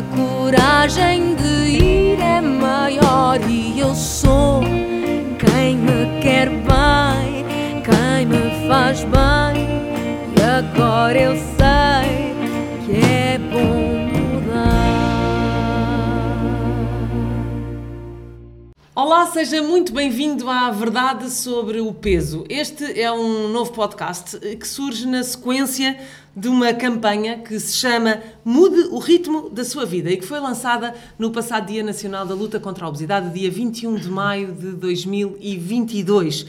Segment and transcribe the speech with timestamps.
[0.00, 4.62] A coragem de ir é maior e eu sou
[5.38, 7.44] quem me quer bem,
[7.84, 9.68] quem me faz bem.
[10.38, 11.49] E agora eu sei
[19.02, 22.44] Olá, seja muito bem-vindo à Verdade sobre o Peso.
[22.50, 25.98] Este é um novo podcast eh, que surge na sequência
[26.36, 30.38] de uma campanha que se chama Mude o Ritmo da Sua Vida e que foi
[30.38, 34.72] lançada no passado Dia Nacional da Luta contra a Obesidade, dia 21 de maio de
[34.72, 36.44] 2022.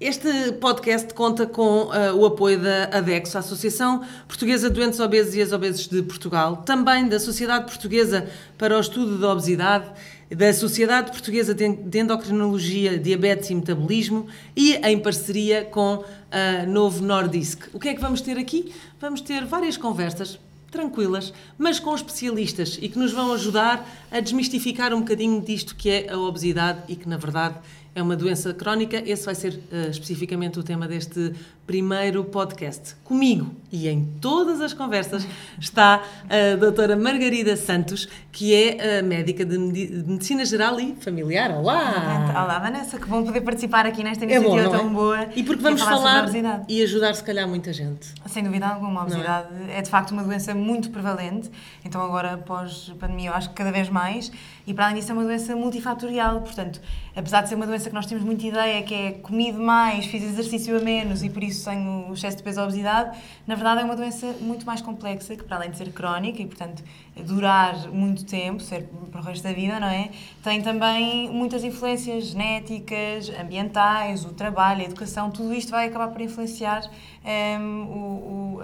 [0.00, 5.34] Este podcast conta com uh, o apoio da ADEXO, a Associação Portuguesa de Doentes Obesos
[5.34, 9.90] e Ex-Obesos de Portugal, também da Sociedade Portuguesa para o Estudo da Obesidade,
[10.30, 17.68] da Sociedade Portuguesa de Endocrinologia, Diabetes e Metabolismo e em parceria com a Novo Nordisk.
[17.72, 18.72] O que é que vamos ter aqui?
[19.00, 20.38] Vamos ter várias conversas
[20.70, 25.88] tranquilas, mas com especialistas e que nos vão ajudar a desmistificar um bocadinho disto que
[25.88, 27.56] é a obesidade e que, na verdade,
[27.98, 29.02] é uma doença crónica.
[29.04, 31.34] Esse vai ser uh, especificamente o tema deste
[31.66, 32.94] primeiro podcast.
[33.04, 35.26] Comigo e em todas as conversas
[35.60, 41.50] está a doutora Margarida Santos, que é uh, médica de Medicina Geral e Familiar.
[41.50, 42.32] Olá!
[42.44, 44.78] Olá, Vanessa, que bom poder participar aqui nesta É bom, iniciativa é?
[44.78, 45.28] tão boa.
[45.34, 48.14] E porque vamos falar, falar e ajudar, se calhar, muita gente.
[48.26, 49.82] Sem dúvida alguma, a obesidade é?
[49.82, 51.50] de facto uma doença muito prevalente,
[51.84, 54.30] então agora pós-pandemia eu acho que cada vez mais,
[54.68, 56.78] e para além disso é uma doença multifatorial, portanto,
[57.16, 60.22] apesar de ser uma doença que nós temos muita ideia que é comi demais, fiz
[60.22, 63.84] exercício a menos e por isso tenho excesso de peso ou obesidade, na verdade é
[63.84, 66.84] uma doença muito mais complexa, que para além de ser crónica e portanto
[67.24, 70.10] durar muito tempo, ser para o resto da vida, não é?
[70.44, 76.20] Tem também muitas influências genéticas, ambientais, o trabalho, a educação, tudo isto vai acabar por
[76.20, 76.82] influenciar
[77.24, 78.57] um, o,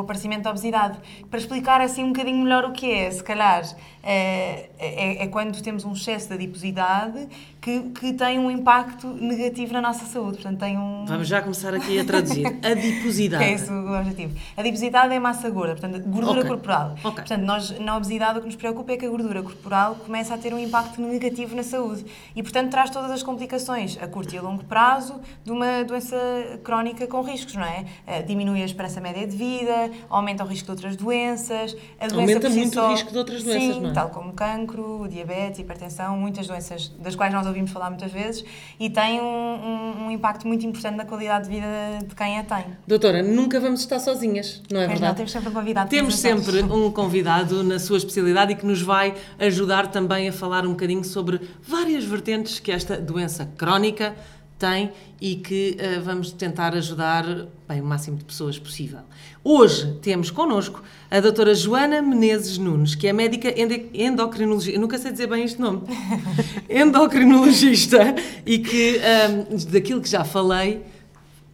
[0.00, 0.98] o, aparecimento da obesidade.
[1.28, 3.62] Para explicar assim um bocadinho melhor o que é, se calhar,
[4.02, 7.28] eh, é, é quando temos um excesso de adiposidade
[7.60, 10.38] que, que tem um impacto negativo na nossa saúde.
[10.38, 11.04] Portanto, tem um.
[11.06, 12.46] Vamos já começar aqui a traduzir.
[12.64, 13.44] Adiposidade.
[13.44, 14.34] É esse o objetivo.
[14.56, 16.50] A adiposidade é massa gorda, portanto, gordura Ok.
[16.50, 16.94] corporal.
[17.04, 17.12] Ok.
[17.12, 20.38] Portanto, nós, na obesidade, o que nos preocupa é que a gordura corporal começa a
[20.38, 24.38] ter um impacto negativo na saúde e, portanto, traz todas as complicações a curto e
[24.38, 26.16] a longo prazo de uma doença
[26.64, 27.84] crónica com riscos, não é?
[28.06, 31.76] Eh, Diminui a esperança média de vida, aumenta o risco de outras doenças.
[31.98, 33.92] A doença Aumenta muito o só- risco de outras doenças, Sim, não é?
[33.92, 38.44] tal como cancro, diabetes, hipertensão, muitas doenças das quais nós ouvimos falar muitas vezes
[38.78, 41.66] e tem um, um- um impacto muito importante na qualidade de vida
[42.06, 42.64] de quem a tem.
[42.86, 45.16] Doutora, nunca vamos estar sozinhas, não é não, verdade?
[45.16, 45.90] temos sempre um convidado.
[45.90, 50.64] Temos sempre um convidado na sua especialidade e que nos vai ajudar também a falar
[50.66, 54.14] um bocadinho sobre várias vertentes que esta doença crónica
[54.60, 57.24] tem e que eh, vamos tentar ajudar
[57.66, 59.00] bem, o máximo de pessoas possível.
[59.42, 63.52] Hoje temos connosco a doutora Joana Menezes Nunes, que é médica
[63.94, 65.82] endocrinologista, nunca sei dizer bem este nome,
[66.68, 70.82] endocrinologista e que, ahm, daquilo que já falei,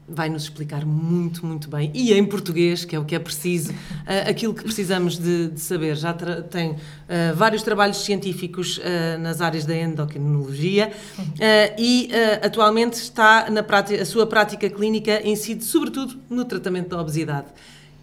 [0.09, 3.75] vai nos explicar muito, muito bem, e em português, que é o que é preciso,
[4.07, 5.97] ah, aquilo que precisamos de, de saber.
[5.97, 6.77] Já tem
[7.09, 10.93] ah, vários trabalhos científicos ah, nas áreas da endocrinologia
[11.79, 12.11] e
[12.43, 17.47] atualmente está na prática, a sua prática clínica incide sobretudo no tratamento da obesidade.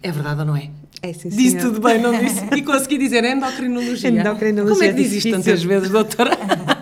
[0.02, 0.70] É verdade ou não é?
[1.02, 2.44] É sim, Disse tudo bem, não disse?
[2.54, 4.10] E consegui dizer endocrinologia.
[4.10, 5.32] Endocrinologia Como é que é diz isto difícil.
[5.32, 6.30] tantas vezes, doutora?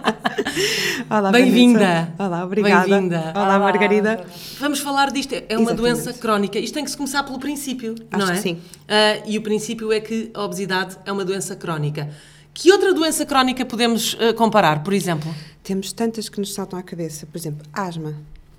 [1.09, 2.13] Olá, Bem-vinda.
[2.19, 2.87] Olá, obrigada.
[2.89, 3.33] Bem-vinda.
[3.35, 4.25] Olá, Olá, Margarida.
[4.59, 5.35] Vamos falar disto.
[5.35, 5.77] É uma Exatamente.
[5.77, 6.59] doença crónica.
[6.59, 8.37] Isto tem que se começar pelo princípio, Acho não é?
[8.37, 8.59] que sim.
[8.89, 12.11] Ah, e o princípio é que a obesidade é uma doença crónica.
[12.55, 15.35] Que outra doença crónica podemos ah, comparar, por exemplo?
[15.63, 17.27] Temos tantas que nos saltam à cabeça.
[17.27, 18.15] Por exemplo, asma,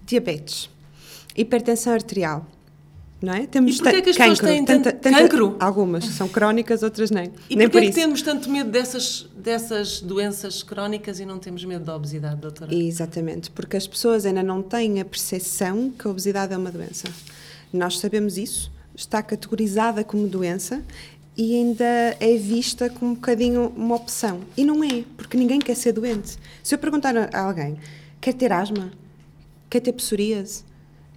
[0.06, 0.70] diabetes,
[1.36, 2.46] hipertensão arterial.
[3.24, 3.48] Não é?
[3.48, 5.56] Temos E porquê é que as pessoas têm tanto- cancro?
[5.58, 7.32] Algumas que são crónicas, outras nem.
[7.50, 11.40] E nem porquê por é que temos tanto medo dessas, dessas doenças crónicas e não
[11.40, 12.76] temos medo da obesidade, doutora?
[12.76, 17.08] Exatamente, porque as pessoas ainda não têm a percepção que a obesidade é uma doença.
[17.72, 20.84] Nós sabemos isso, está categorizada como doença
[21.38, 21.86] e ainda
[22.20, 24.42] é vista como um bocadinho uma opção.
[24.58, 26.38] E não é, porque ninguém quer ser doente.
[26.62, 27.78] Se eu perguntar a alguém,
[28.20, 28.92] quer ter asma?
[29.70, 30.66] Quer ter psoríase?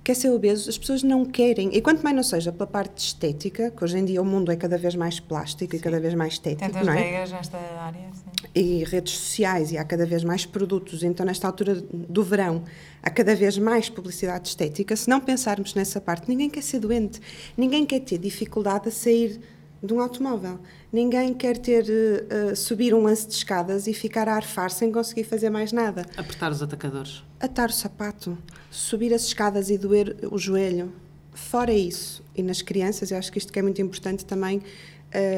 [0.07, 0.71] Quer ser obeso?
[0.71, 1.69] As pessoas não querem.
[1.77, 4.57] E quanto mais não seja pela parte estética, que hoje em dia o mundo é
[4.57, 6.97] cada vez mais plástico e cada vez mais estético, Tantas não é?
[6.97, 8.09] regras nesta área.
[8.13, 8.47] Sim.
[8.55, 12.63] e redes sociais e há cada vez mais produtos, então nesta altura do verão
[13.03, 14.95] há cada vez mais publicidade estética.
[14.95, 17.21] Se não pensarmos nessa parte, ninguém quer ser doente,
[17.57, 19.41] ninguém quer ter dificuldade a sair
[19.83, 20.59] de um automóvel,
[20.93, 25.25] ninguém quer ter eh, subir um lance de escadas e ficar a arfar sem conseguir
[25.25, 26.07] fazer mais nada.
[26.17, 27.23] Apertar os atacadores.
[27.39, 28.37] Atar o sapato,
[28.71, 30.93] subir as escadas e doer o joelho.
[31.33, 34.63] Fora isso, e nas crianças, eu acho que isto que é muito importante também,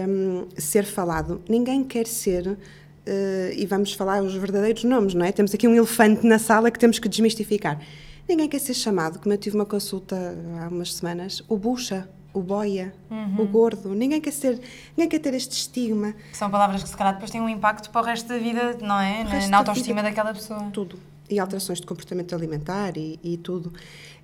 [0.08, 1.42] hum, ser falado.
[1.48, 2.56] Ninguém quer ser,
[3.04, 5.32] eh, e vamos falar os verdadeiros nomes, não é?
[5.32, 7.80] Temos aqui um elefante na sala que temos que desmistificar.
[8.28, 12.08] Ninguém quer ser chamado, como eu tive uma consulta há umas semanas, o bucha,
[12.38, 12.94] o boia,
[13.38, 13.94] o gordo.
[13.94, 14.60] Ninguém quer ser,
[14.96, 16.14] ninguém quer ter este estigma.
[16.32, 18.98] São palavras que se calhar depois têm um impacto para o resto da vida, não
[19.00, 19.24] é?
[19.24, 20.08] Na, na da autoestima vida.
[20.08, 20.70] daquela pessoa.
[20.72, 20.98] Tudo.
[21.28, 23.72] E alterações de comportamento alimentar e, e tudo.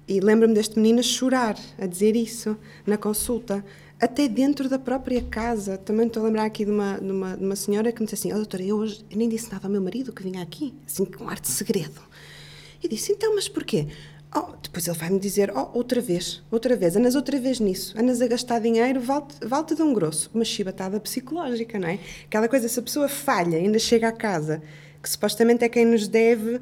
[0.06, 2.56] E lembro-me deste menino a chorar, a dizer isso
[2.86, 3.64] na consulta,
[4.00, 5.78] até dentro da própria casa.
[5.78, 8.14] Também estou a lembrar aqui de uma, de uma, de uma senhora que me disse
[8.14, 11.04] assim: Oh, doutora, eu hoje nem disse nada ao meu marido que vinha aqui, assim,
[11.04, 12.00] com ar de segredo.
[12.82, 13.88] E disse: Então, mas porquê?
[14.36, 18.20] Oh, depois ele vai-me dizer: Oh, outra vez, outra vez, andas outra vez nisso, andas
[18.20, 20.30] a gastar dinheiro, vale-te vale de um grosso.
[20.34, 21.98] Uma chibatada psicológica, não é?
[22.24, 24.60] Aquela coisa, se a pessoa falha, ainda chega a casa,
[25.00, 26.60] que supostamente é quem nos deve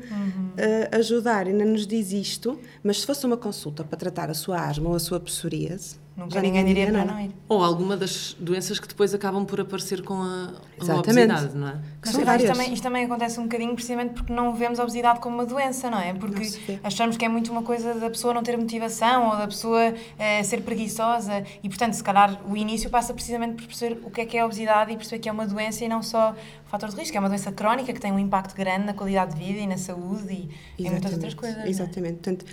[0.56, 4.60] eh, ajudar, ainda nos diz isto, mas se fosse uma consulta para tratar a sua
[4.60, 7.30] asma ou a sua psoríase, Nunca já ninguém diria para não ir.
[7.48, 11.32] Ou alguma das doenças que depois acabam por aparecer com a, com a Exatamente.
[11.32, 11.72] obesidade, não é?
[11.72, 14.82] Que Mas são isto, também, isto também acontece um bocadinho precisamente porque não vemos a
[14.82, 16.12] obesidade como uma doença, não é?
[16.12, 19.46] Porque Não achamos que é muito uma coisa da pessoa não ter motivação ou da
[19.46, 24.10] pessoa eh, ser preguiçosa e, portanto, se calhar o início passa precisamente por perceber o
[24.10, 26.32] que é que é a obesidade e perceber que é uma doença e não só
[26.66, 29.34] o fator de risco, é uma doença crónica que tem um impacto grande na qualidade
[29.34, 30.48] de vida e na saúde
[30.78, 31.56] e em muitas outras coisas.
[31.56, 31.70] não é?
[31.70, 32.14] Exatamente.
[32.14, 32.44] Portanto,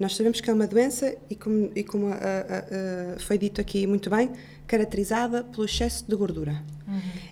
[0.00, 3.60] nós sabemos que é uma doença e como, e como ah, ah, ah, foi dito
[3.60, 4.30] aqui muito bem,
[4.66, 6.64] caracterizada pelo excesso de gordura.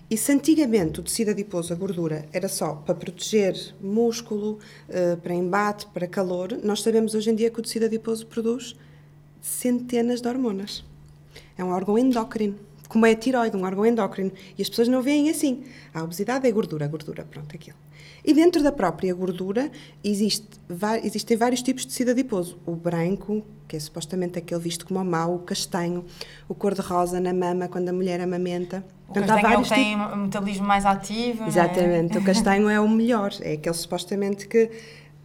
[0.09, 4.59] E se antigamente o tecido adiposo, a gordura, era só para proteger músculo,
[5.21, 8.75] para embate, para calor, nós sabemos hoje em dia que o tecido adiposo produz
[9.41, 10.85] centenas de hormonas.
[11.57, 12.55] É um órgão endócrino,
[12.89, 14.31] como é a tiroide, um órgão endócrino.
[14.57, 15.63] E as pessoas não veem assim.
[15.93, 17.77] A obesidade é gordura, gordura, pronto, aquilo.
[18.25, 19.71] E dentro da própria gordura
[20.03, 20.45] existe,
[21.03, 22.57] existem vários tipos de tecido adiposo.
[22.65, 26.03] O branco, que é supostamente aquele visto como o mau, o castanho,
[26.49, 28.83] o cor-de-rosa na mama, quando a mulher amamenta.
[29.07, 31.43] O Portanto, castanho é vários tem um metabolismo mais ativo.
[31.43, 31.47] é?
[31.47, 34.69] Exatamente, o castanho é o melhor, é aquele supostamente que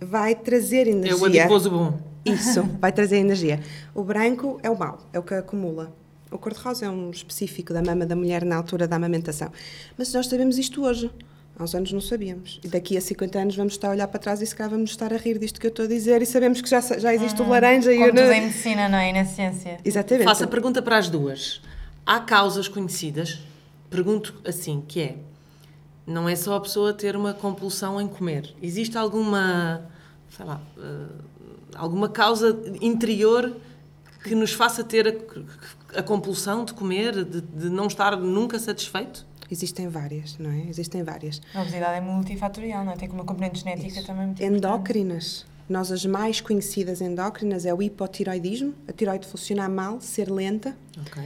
[0.01, 1.17] vai trazer É energia.
[1.21, 1.99] o adiposo bom.
[2.25, 3.61] Isso, vai trazer energia.
[3.95, 5.95] O branco é o mau, é o que acumula.
[6.35, 9.53] O cor-de-rosa é um específico da mama da mulher na altura da amamentação.
[9.97, 11.09] Mas nós sabemos isto hoje.
[11.57, 12.59] Há uns anos não sabíamos.
[12.65, 14.91] E daqui a 50 anos vamos estar a olhar para trás e se calhar vamos
[14.91, 17.41] estar a rir disto que eu estou a dizer e sabemos que já, já existe
[17.41, 18.15] o laranja e Como o...
[18.15, 19.11] tudo em medicina, não é?
[19.11, 19.79] E na ciência.
[19.85, 20.25] Exatamente.
[20.25, 21.61] Faço a pergunta para as duas.
[22.05, 23.39] Há causas conhecidas?
[23.89, 25.17] Pergunto assim, que é,
[26.05, 28.53] não é só a pessoa ter uma compulsão em comer.
[28.61, 29.89] Existe alguma,
[30.37, 31.07] sei lá, eh,
[31.77, 33.55] alguma causa interior
[34.25, 35.13] que nos faça ter a,
[35.97, 39.27] a compulsão de comer, de, de não estar nunca satisfeito?
[39.51, 40.69] Existem várias, não é?
[40.69, 41.41] Existem várias.
[41.55, 42.97] A obesidade é multifatorial, não é?
[42.97, 44.57] Tem uma componente genética também muito importante.
[44.59, 45.47] Endócrinas.
[45.69, 50.77] Nós, as mais conhecidas endócrinas é o hipotiroidismo, a tiroide funcionar mal, ser lenta.
[51.07, 51.23] Ok.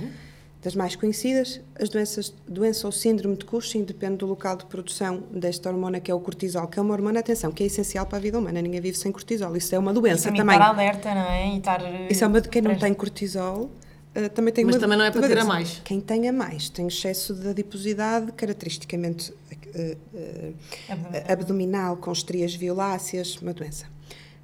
[0.60, 5.22] Das mais conhecidas, as doenças, doença ou síndrome de Cushing, depende do local de produção
[5.30, 8.18] desta hormona que é o cortisol, que é uma hormona, atenção, que é essencial para
[8.18, 10.56] a vida humana, ninguém vive sem cortisol, isso é uma E doença também também.
[10.56, 11.54] estar alerta, não é?
[11.54, 12.10] E estar...
[12.10, 13.70] Isso é uma de quem não tem cortisol,
[14.14, 15.80] eh, também tem Mas uma também não é para ter a mais.
[15.84, 19.32] Quem tem a mais, tem excesso de adiposidade, caracteristicamente
[19.74, 21.96] eh, eh, Abdominal.
[21.96, 23.86] com estrias violáceas, uma doença.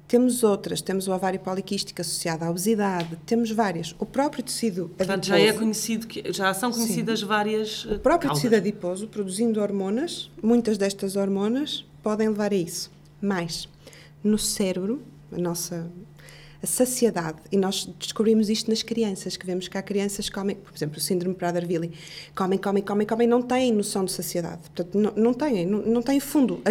[0.07, 3.95] Temos outras, temos o ovário poliquístico associado à obesidade, temos várias.
[3.97, 7.99] O próprio tecido Portanto, adiposo, já é conhecido, que, já são conhecidas várias eh, o
[7.99, 8.43] próprio causas.
[8.43, 12.91] tecido adiposo, produzindo hormonas, muitas destas hormonas podem levar a isso.
[13.19, 13.67] Mais,
[14.23, 15.89] no cérebro, a nossa
[16.65, 20.73] saciedade, e nós descobrimos isto nas crianças, que vemos que há crianças que comem, por
[20.75, 21.91] exemplo, o síndrome Prader-Willi,
[22.35, 24.61] comem, comem, comem, comem, não têm noção de saciedade.
[24.73, 26.61] Portanto, não, não têm, não, não têm fundo.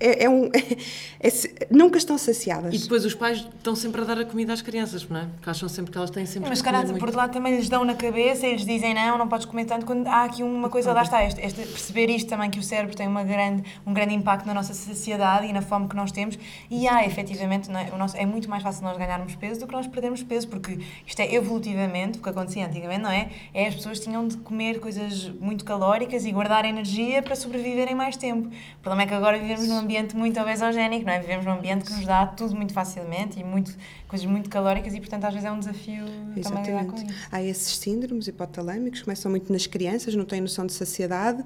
[0.00, 0.50] É, é um,
[1.20, 2.74] é se- nunca estão saciadas.
[2.74, 5.24] E depois os pais estão sempre a dar a comida às crianças, não é?
[5.34, 7.04] Porque acham sempre que elas têm sempre Mas, que calhar, comer por muito.
[7.06, 9.86] outro lado, também lhes dão na cabeça e eles dizem não, não podes comer tanto.
[9.86, 12.94] Quando há aqui uma coisa, lá está, este, este- perceber isto também, que o cérebro
[12.96, 16.38] tem uma grande, um grande impacto na nossa saciedade e na fome que nós temos.
[16.70, 19.66] E há, efetivamente, não é, o nosso, é muito mais fácil nós ganharmos peso do
[19.66, 23.28] que nós perdermos peso, porque isto é evolutivamente, o que acontecia antigamente, não é?
[23.52, 28.16] É as pessoas tinham de comer coisas muito calóricas e guardar energia para sobreviverem mais
[28.16, 28.48] tempo.
[28.48, 31.20] O problema é que agora vivemos num ambiente muito obesogénico, não é?
[31.20, 33.72] Vivemos num ambiente que nos dá tudo muito facilmente e muito,
[34.08, 37.04] coisas muito calóricas e, portanto, às vezes é um desafio também lidar com Exatamente.
[37.12, 37.28] isso.
[37.30, 41.44] Há esses síndromes hipotalâmicos, começam muito nas crianças, não têm noção de saciedade,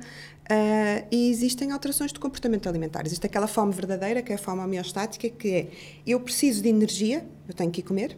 [0.50, 3.04] ah, e existem alterações de comportamento alimentar.
[3.04, 5.66] Existe aquela fome verdadeira, que é a fome homeostática, que é
[6.06, 8.16] eu preciso de energia, eu tenho que ir comer,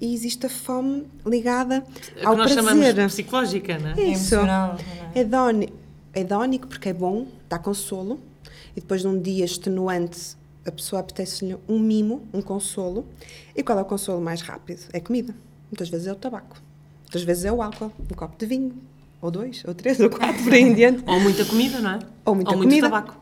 [0.00, 1.84] e existe a fome ligada
[2.16, 2.94] É que ao nós prazer.
[2.94, 3.92] chamamos psicológica, não é?
[3.92, 4.34] É Isso.
[4.34, 4.76] emocional,
[5.14, 5.68] não é?
[6.14, 8.20] Hedónico porque é bom, dá consolo,
[8.78, 13.04] e depois de um dia extenuante, a pessoa apetece-lhe um mimo, um consolo.
[13.56, 14.82] E qual é o consolo mais rápido?
[14.92, 15.34] É comida.
[15.68, 16.56] Muitas vezes é o tabaco,
[17.02, 18.72] muitas vezes é o álcool, um copo de vinho.
[19.20, 21.02] ou dois, ou três, ou quatro, por aí em diante.
[21.04, 21.98] Ou muita comida, não é?
[22.24, 22.88] Ou muita muito comida.
[22.88, 23.20] tabaco.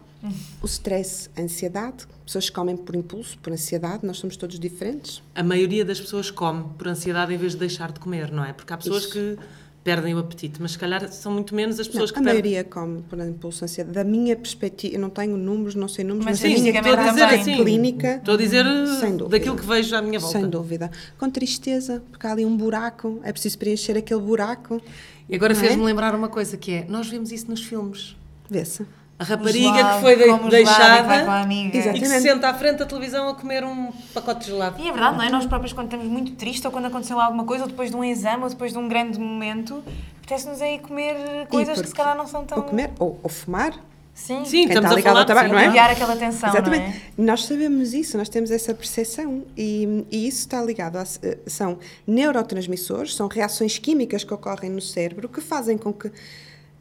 [0.62, 5.22] O stress, a ansiedade, pessoas que comem por impulso, por ansiedade, nós somos todos diferentes.
[5.34, 8.52] A maioria das pessoas come por ansiedade em vez de deixar de comer, não é?
[8.52, 9.12] Porque há pessoas Isso.
[9.12, 9.38] que
[9.86, 12.42] perdem o apetite, mas se calhar são muito menos as pessoas Não, que a perdem.
[12.42, 13.94] maioria come por impulso, ansiedade.
[13.94, 16.92] Da minha perspectiva, eu não tenho números, não sei números, Mas mas, a minha estou
[16.92, 18.64] a dizer assim, clínica, Estou a dizer
[19.00, 19.28] Sem uh, dúvida.
[19.38, 20.40] daquilo que vejo à minha volta.
[20.40, 20.90] sem dúvida.
[21.16, 24.82] Com tristeza, porque há ali um buraco, é preciso preencher aquele buraco.
[25.28, 25.86] E agora Não fez-me é?
[25.86, 28.16] lembrar uma coisa que é, nós vemos isso nos filmes.
[28.50, 28.84] Vê-se.
[29.18, 31.78] A rapariga gelado, que foi de- gelado e que vai com a deixada amiga.
[31.78, 34.76] e que se senta à frente da televisão a comer um pacote de gelado.
[34.78, 35.30] E é verdade, não é?
[35.30, 38.04] Nós próprios, quando estamos muito tristes ou quando aconteceu alguma coisa, ou depois de um
[38.04, 39.82] exame, ou depois de um grande momento,
[40.18, 42.58] apetece-nos aí comer coisas que se porque- calhar não são tão.
[42.58, 43.72] Ou comer, ou, ou fumar.
[44.12, 45.64] Sim, Sim, Quem estamos está a falar ao tabaco, sim, não é?
[45.64, 46.82] Aliviar aquela tensão, Exatamente.
[46.82, 47.00] não é?
[47.30, 51.04] Nós sabemos isso, nós temos essa percepção e, e isso está ligado a.
[51.46, 56.10] São neurotransmissores, são reações químicas que ocorrem no cérebro que fazem com que,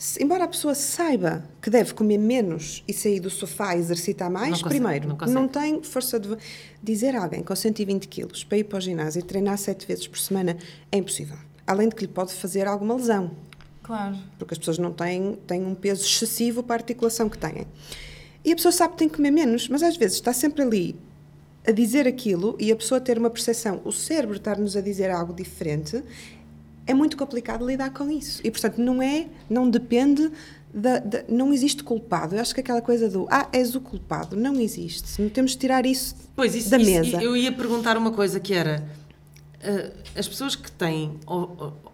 [0.06, 4.30] se- embora a pessoa saiba que deve comer menos e sair do sofá e exercitar
[4.30, 6.36] mais, Não consegue, primeiro, não não, tem força de.
[6.84, 10.08] Dizer a alguém com 120 quilos para ir para o ginásio e treinar sete vezes
[10.08, 10.56] por semana
[10.92, 11.38] é impossível.
[11.66, 13.32] Além de que lhe pode fazer alguma lesão
[13.82, 14.16] Claro.
[14.38, 17.66] porque as pessoas não têm, têm um peso excessivo para a articulação que têm.
[18.44, 20.96] E a pessoa sabe que tem que comer menos, mas às vezes está sempre ali
[21.68, 25.34] a dizer aquilo e a pessoa ter uma percepção, o cérebro estar-nos a dizer algo
[25.34, 26.04] diferente,
[26.88, 28.42] é muito complicado lidar com isso.
[28.44, 30.32] E, portanto, não é, não depende,
[30.74, 32.36] da, da- não existe culpado.
[32.36, 35.22] Eu acho que aquela coisa do, ah, és o culpado, não existe.
[35.22, 37.24] Não temos de tirar isso, isso, da isso- mesa.
[37.24, 38.84] eu ia perguntar uma coisa que era
[39.64, 41.18] uh, as pessoas que têm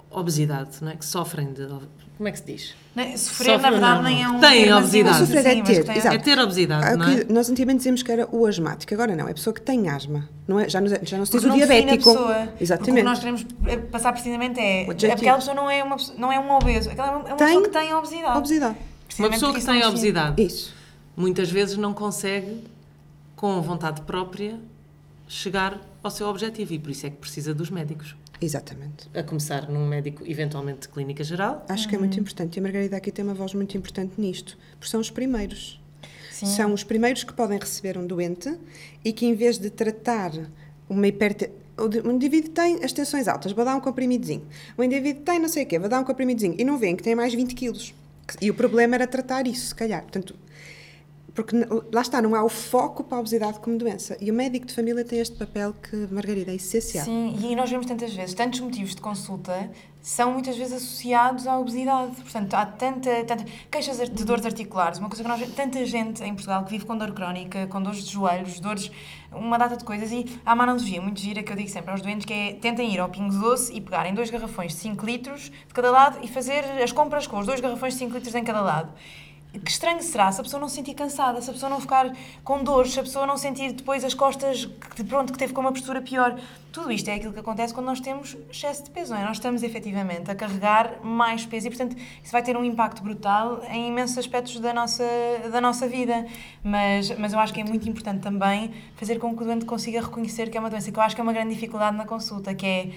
[0.10, 0.96] obesidade, não é?
[0.96, 1.68] que sofrem de.
[2.18, 2.76] Como é que se diz?
[2.96, 3.18] Não é?
[3.18, 4.04] Sofrer, Sofre, na verdade, não.
[4.04, 4.40] nem é um.
[4.40, 5.16] Tem termo obesidade.
[5.16, 6.16] assim, Sofrer é ter, tem- exato.
[6.16, 7.24] É ter obesidade, Ah, não é?
[7.24, 10.30] Nós antigamente dizíamos que era o asmático, agora não, é a pessoa que tem asma.
[10.48, 11.98] Não é, já, não, já não se diz o não diabético.
[11.98, 12.18] pessoa.
[12.34, 13.04] Porque o que Exatamente.
[13.04, 14.86] nós queremos eh, passar precisamente é.
[15.14, 16.92] Aquela pessoa não é, uma, não é um obeso.
[16.92, 18.38] Aquela é uma é Tem pessoa que tem obesidade.
[18.38, 18.78] Obesidade.
[19.18, 20.74] Uma pessoa que não tem obesidade Isso.
[21.18, 22.64] muitas vezes não consegue,
[23.36, 24.60] com vontade própria,
[25.28, 28.16] chegar ao seu objetivo e por isso é que precisa dos médicos.
[28.42, 29.08] Exatamente.
[29.14, 31.64] A começar num médico, eventualmente de clínica geral.
[31.70, 32.58] Acho que é muito importante.
[32.58, 34.58] E a Margarida aqui tem uma voz muito importante nisto.
[34.72, 35.80] Porque são os primeiros.
[36.32, 36.48] Sim.
[36.48, 38.58] São os primeiros que podem receber um doente
[39.06, 40.32] e que, em vez de tratar
[40.90, 41.52] uma hiperte...
[41.78, 44.46] O um indivíduo tem as tensões altas, vou dar um comprimidozinho.
[44.78, 46.56] O indivíduo tem não sei o quê, vou dar um comprimidozinho.
[46.58, 47.94] E não vêem que tem mais 20 quilos.
[48.42, 50.02] E o problema era tratar isso, se calhar.
[50.02, 50.36] Portanto,
[51.34, 51.56] porque
[51.94, 54.18] lá está, não há o foco para a obesidade como doença.
[54.20, 57.06] E o médico de família tem este papel que, Margarida, é essencial.
[57.06, 59.70] Sim, e nós vemos tantas vezes, tantos motivos de consulta
[60.02, 62.16] são muitas vezes associados à obesidade.
[62.16, 66.34] Portanto, há tanta, tanta queixas de dores articulares, uma coisa que nós tanta gente em
[66.34, 68.92] Portugal que vive com dor crónica, com dores de joelhos, dores,
[69.32, 70.12] uma data de coisas.
[70.12, 72.92] E há uma analogia muito gira que eu digo sempre aos doentes que é tentem
[72.94, 76.28] ir ao Pingo Doce e pegarem dois garrafões de 5 litros de cada lado e
[76.28, 78.92] fazer as compras com os dois garrafões de 5 litros em cada lado.
[79.52, 82.14] Que estranho será se a pessoa não se sentir cansada, se a pessoa não ficar
[82.42, 84.66] com dores, se a pessoa não sentir depois as costas
[84.96, 86.40] que, pronto, que teve com uma postura pior.
[86.72, 89.26] Tudo isto é aquilo que acontece quando nós temos excesso de peso, não é?
[89.26, 93.62] Nós estamos efetivamente a carregar mais peso e, portanto, isso vai ter um impacto brutal
[93.70, 95.04] em imensos aspectos da nossa,
[95.52, 96.26] da nossa vida.
[96.64, 100.00] Mas, mas eu acho que é muito importante também fazer com que o doente consiga
[100.00, 102.56] reconhecer que é uma doença, que eu acho que é uma grande dificuldade na consulta,
[102.56, 102.90] que é.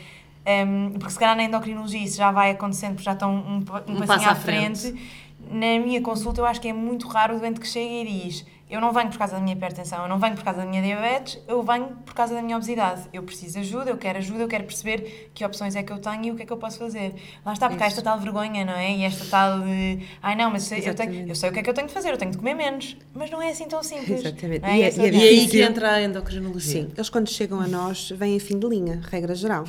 [0.46, 3.56] Um, porque se calhar na endocrinologia isso já vai acontecendo, porque já estão um, um,
[3.56, 4.80] Um passinho passo à à frente.
[4.92, 5.23] frente.
[5.50, 8.44] Na minha consulta, eu acho que é muito raro o doente que chega e diz:
[8.68, 10.82] Eu não venho por causa da minha hipertensão, eu não venho por causa da minha
[10.82, 13.02] diabetes, eu venho por causa da minha obesidade.
[13.12, 15.98] Eu preciso de ajuda, eu quero ajuda, eu quero perceber que opções é que eu
[15.98, 17.14] tenho e o que é que eu posso fazer.
[17.44, 18.92] Lá está, porque há esta tal vergonha, não é?
[18.92, 21.70] E esta tal de: Ai não, mas eu, tenho, eu sei o que é que
[21.70, 22.96] eu tenho de fazer, eu tenho de comer menos.
[23.14, 24.20] Mas não é assim tão simples.
[24.24, 24.64] Exatamente.
[24.64, 24.78] É?
[24.78, 26.82] E é- e é E aí que entra a endocrinologia.
[26.82, 29.64] Sim, eles quando chegam a nós vêm em fim de linha, regra geral.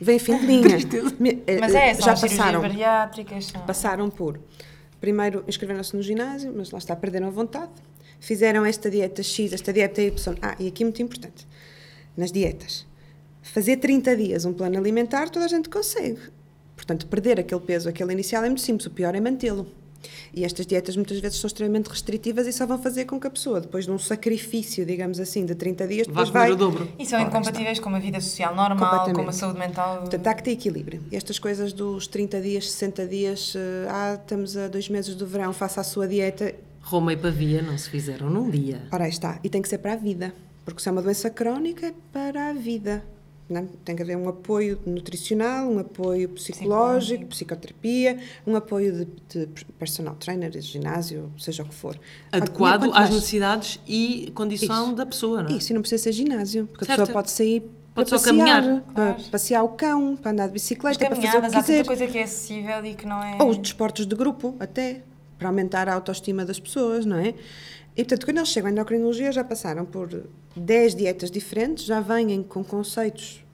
[0.00, 0.76] Vêm em fim de linha.
[1.46, 3.44] Eh, Mas é, eh, são já passaram, bariátricas.
[3.46, 3.60] São...
[3.62, 4.38] passaram por.
[5.02, 7.72] Primeiro inscreveram-se no ginásio, mas lá está, perderam a vontade.
[8.20, 10.38] Fizeram esta dieta X, esta dieta Y.
[10.40, 11.44] Ah, e aqui muito importante,
[12.16, 12.86] nas dietas.
[13.42, 16.20] Fazer 30 dias um plano alimentar, toda a gente consegue.
[16.76, 19.66] Portanto, perder aquele peso, aquele inicial é muito simples, o pior é mantê-lo.
[20.34, 23.30] E estas dietas muitas vezes são extremamente restritivas e só vão fazer com que a
[23.30, 26.50] pessoa, depois de um sacrifício, digamos assim, de 30 dias, depois vai...
[26.50, 26.88] o dobro.
[26.98, 30.00] E são Ora, incompatíveis com uma vida social normal, com uma saúde mental.
[30.00, 31.02] Portanto, há que ter equilíbrio.
[31.12, 33.54] Estas coisas dos 30 dias, 60 dias,
[33.88, 36.54] ah, estamos a dois meses do verão, faça a sua dieta.
[36.80, 38.82] Roma e Pavia não se fizeram num dia.
[38.92, 39.38] Ora, aí está.
[39.44, 40.34] E tem que ser para a vida.
[40.64, 43.04] Porque se é uma doença crónica, é para a vida.
[43.48, 43.62] Não?
[43.62, 43.64] é?
[43.84, 49.46] Tem que haver um apoio nutricional, um apoio psicológico, psicoterapia, um apoio de, de
[49.78, 51.98] personal trainer, de ginásio, seja o que for.
[52.30, 54.94] Adequado às mais- necessidades e condição Isso.
[54.96, 55.58] da pessoa, não é?
[55.58, 57.00] Isso, e não precisa ser ginásio, porque Certo.
[57.00, 57.62] a pessoa pode sair
[57.94, 58.80] Pode para só caminhar.
[58.94, 61.84] para passear o cão, para andar de bicicleta, para fazer o que há quiser.
[61.86, 63.36] coisa que é acessível e que não é.
[63.38, 65.02] Ou os desportos de grupo, até,
[65.38, 67.34] para aumentar a autoestima das pessoas, não é?
[67.96, 70.24] E, portanto, quando eles chegam à endocrinologia, já passaram por
[70.56, 73.44] 10 dietas diferentes, já vêm com conceitos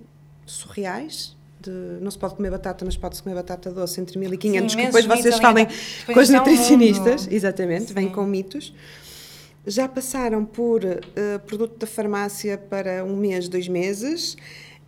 [0.47, 4.80] surreais, de não se pode comer batata, mas pode-se comer batata doce entre 1500, que
[4.80, 7.33] Sim, depois imensos vocês falem ali, depois com os é nutricionistas, mundo.
[7.33, 8.73] exatamente, vêm com mitos.
[9.66, 14.37] Já passaram por eh, produto da farmácia para um mês, dois meses,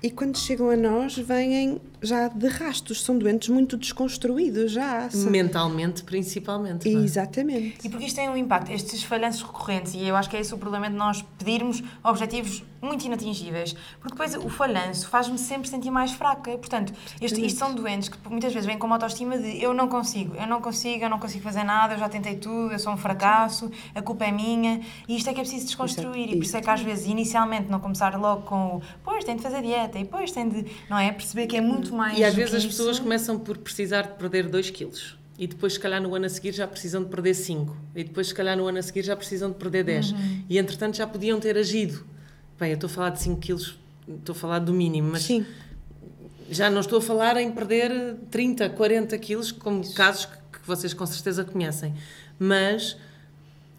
[0.02, 5.08] e quando chegam a nós, vêm já de rastos, são doentes muito desconstruídos, já.
[5.30, 6.90] Mentalmente, principalmente.
[6.90, 7.04] não é?
[7.04, 7.86] Exatamente.
[7.86, 10.54] E porque isto tem um impacto, estes falhanços recorrentes, e eu acho que é esse
[10.54, 15.90] o problema de nós pedirmos objetivos muito inatingíveis, porque depois o falhanço faz-me sempre sentir
[15.90, 16.56] mais fraca.
[16.58, 19.88] Portanto, este, isto são doentes que muitas vezes vêm com uma autoestima de eu não
[19.88, 22.92] consigo, eu não consigo, eu não consigo fazer nada, eu já tentei tudo, eu sou
[22.92, 26.30] um fracasso, a culpa é minha, e isto é que é preciso desconstruir.
[26.30, 29.36] E por isso é que às vezes, inicialmente, não começar logo com o pois, tem
[29.36, 31.12] de fazer dieta, e pois tem de, não é?
[31.12, 32.18] Perceber que é muito mais.
[32.18, 32.76] E às vezes as isso.
[32.76, 35.18] pessoas começam por precisar de perder 2 quilos.
[35.38, 37.74] E depois, se calhar, no ano a seguir já precisam de perder 5.
[37.96, 40.12] E depois, se calhar, no ano a seguir já precisam de perder 10.
[40.12, 40.44] Uhum.
[40.50, 42.04] E, entretanto, já podiam ter agido.
[42.60, 45.46] Bem, eu estou a falar de 5 quilos, estou a falar do mínimo, mas Sim,
[46.50, 50.92] já não estou a falar em perder 30, 40 quilos, como casos que, que vocês
[50.92, 51.94] com certeza conhecem.
[52.38, 52.96] Mas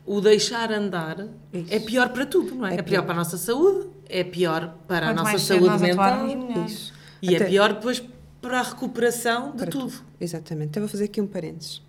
[0.05, 1.27] o deixar andar
[1.69, 2.75] é pior para tudo, não é?
[2.75, 5.65] É É, pior para a nossa saúde, é pior para a Quanto nossa mais cedo
[5.67, 6.27] saúde mental
[6.65, 6.93] isso.
[7.21, 8.01] e é Até- pior depois
[8.41, 9.93] para a recuperação de para tudo.
[10.19, 10.69] Exatamente.
[10.69, 11.83] Então vou fazer aqui um parênteses.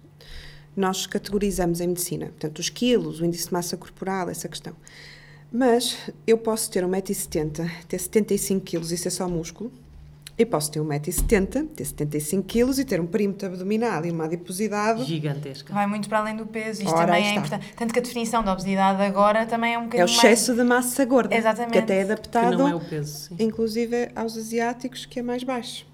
[0.77, 4.75] Nós categorizamos em medicina, portanto, os quilos, o índice de massa corporal, essa questão.
[5.53, 9.71] Mas eu posso ter 1,70m, ter 75 kg e ser só músculo.
[10.39, 15.05] E posso ter 1,70m, ter 75 kg e ter um perímetro abdominal e uma adiposidade.
[15.05, 15.75] Gigantesca.
[15.75, 17.75] Vai muito para além do peso, isto Ora, também é importante.
[17.77, 20.65] Tanto que a definição da obesidade agora também é um É o bocadinho excesso de
[20.65, 21.73] massa gorda, Exatamente.
[21.73, 23.29] que até é Que adaptado, não é o peso.
[23.29, 23.37] Sim.
[23.39, 25.87] inclusive aos asiáticos, que é mais baixo.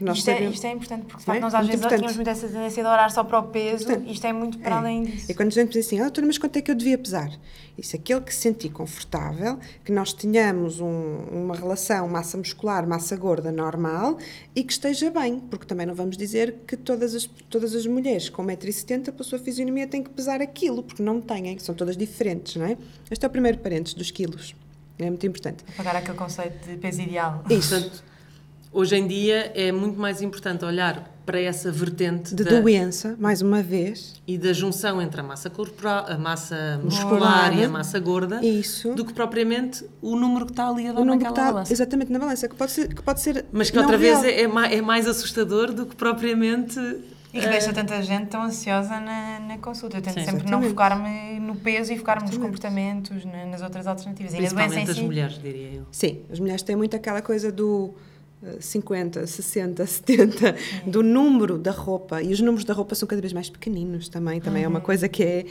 [0.00, 1.26] Nós Isto é, sabemos- isto é importante, porque de é?
[1.26, 1.98] facto nós às Muito vezes importante.
[2.00, 4.12] tínhamos muito essa tendência de olhar só para o peso, Importante.
[4.12, 4.78] isto é muito para É.
[4.78, 5.30] além disso.
[5.30, 7.30] E quando a gente diz assim, ah, doutora, mas quanto é que eu devia pesar?
[7.78, 13.16] Isso, aquele que se sentir confortável, que nós tenhamos um- uma relação massa muscular, massa
[13.16, 14.18] gorda normal
[14.54, 18.28] e que esteja bem, porque também não vamos dizer que todas as, todas as mulheres
[18.28, 21.96] com 1,70m, para a sua fisionomia, têm que pesar aquilo, porque não têm, são todas
[21.96, 22.76] diferentes, não é?
[23.10, 24.54] Este é o primeiro parênteses dos quilos,
[24.98, 25.64] é muito importante.
[25.76, 27.44] Pagar aquele conceito de peso ideal.
[27.50, 28.04] Isso, Portanto,
[28.74, 33.40] hoje em dia é muito mais importante olhar para essa vertente de da- doença, mais
[33.40, 37.56] uma vez, e da junção entre a massa corporal, a massa Muscular.
[37.58, 38.92] e a massa gorda, isso.
[38.94, 41.52] do que propriamente o número que está ali a dar o número que naquela está
[41.54, 41.72] balança.
[41.72, 44.52] exatamente na balança, que pode ser, que pode ser Mas que não outra vez real.
[44.60, 46.78] é, é é mais assustador do que propriamente.
[47.32, 49.96] E que deixa tanta gente tão ansiosa na, na consulta.
[49.96, 50.24] Eu tento Sim.
[50.26, 50.68] sempre não Exatamente.
[50.70, 54.32] focar-me no peso e focar-me nos comportamentos, na- nas outras alternativas.
[54.34, 55.02] E na doença em Principalmente as si.
[55.02, 55.86] mulheres, diria eu.
[55.90, 58.13] Sim, as mulheres têm muito aquela coisa do eh,
[58.60, 62.22] 50, 60, 70, do número da roupa.
[62.22, 64.40] E os números da roupa são cada vez mais pequeninos também.
[64.40, 65.44] Também é uma coisa que é,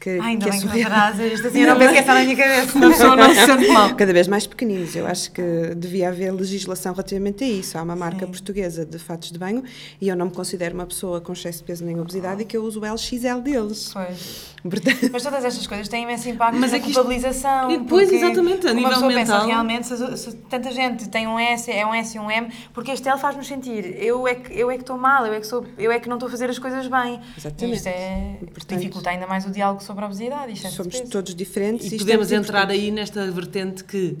[0.00, 1.10] que, Ai, ainda que é bem que não surreal.
[1.12, 2.78] dizer isto assim, eu não penso que é na minha cabeça.
[2.78, 3.94] Não se sente mal.
[3.96, 4.94] Cada vez mais pequeninos.
[4.96, 5.42] Eu acho que
[5.76, 7.76] devia haver legislação relativamente a isso.
[7.78, 9.62] Há uma marca portuguesa de fatos de banho
[10.00, 12.56] e eu não me considero uma pessoa com excesso de peso nem obesidade e que
[12.56, 13.90] eu uso o LXL deles.
[13.92, 14.50] Pois.
[14.62, 17.68] Portanto, Mas todas estas coisas têm imenso impacto Mas na é que isto- culpabilização.
[17.68, 21.26] Depois, porque exatamente, a uma nível pessoa mental- pensa realmente, se, se tanta gente tem
[21.26, 22.39] um S, é um S e um M,
[22.72, 25.40] porque este L faz-nos sentir, eu é que eu é que estou mal, eu é
[25.40, 27.20] que, sou, eu é que não estou a fazer as coisas bem.
[27.36, 27.64] Exatamente.
[27.64, 30.52] E isto é, Portanto, dificulta ainda mais o diálogo sobre a obesidade.
[30.52, 31.90] Isto é somos todos diferentes.
[31.90, 32.80] E é podemos muito entrar importante.
[32.84, 34.18] aí nesta vertente que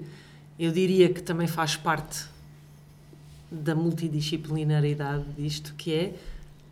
[0.58, 2.24] eu diria que também faz parte
[3.50, 6.14] da multidisciplinaridade disto, que é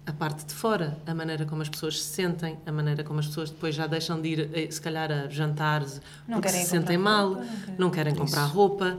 [0.07, 3.27] a parte de fora, a maneira como as pessoas se sentem, a maneira como as
[3.27, 6.97] pessoas depois já deixam de ir, eh, se calhar, a jantares Não porque se sentem
[6.97, 8.99] mal, roupa, não querem- não querem comprar roupa,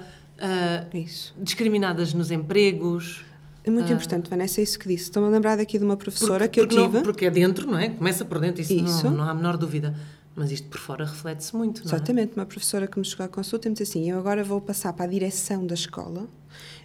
[0.93, 1.33] Isso.
[1.37, 3.25] discriminadas nos empregos.
[3.63, 5.03] É muito importante, Vanessa, é isso que disse.
[5.05, 7.03] Estou-me a lembrar daqui de uma professora Porque- que eu porque não- tive.
[7.03, 7.89] porque é dentro, não é?
[7.89, 9.03] Começa por dentro, isso, Isso.
[9.05, 9.95] Não, não há a menor dúvida.
[10.35, 11.95] Mas isto por fora reflete-se muito, não é?
[11.95, 14.61] Exatamente, uma professora que me chegou à consulta e me disse assim: Eu agora vou
[14.61, 16.27] passar para a direção da escola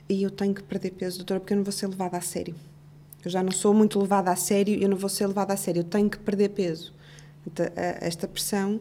[0.08, 2.54] e eu tenho que perder peso, doutora, porque eu não vou ser levada a sério.
[3.24, 5.80] Eu já não sou muito levada a sério, eu não vou ser levada a sério,
[5.80, 6.92] eu tenho que perder peso.
[7.46, 8.80] Então, esta pressão.